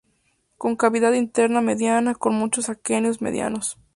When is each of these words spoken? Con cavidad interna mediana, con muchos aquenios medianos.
Con 0.57 0.77
cavidad 0.77 1.13
interna 1.13 1.61
mediana, 1.61 2.15
con 2.15 2.33
muchos 2.33 2.69
aquenios 2.69 3.21
medianos. 3.21 3.77